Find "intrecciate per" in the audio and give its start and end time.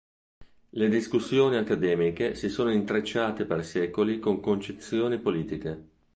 2.71-3.63